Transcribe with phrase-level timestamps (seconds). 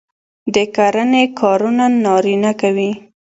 [0.53, 2.91] د کرنې کارونه نارینه کوي.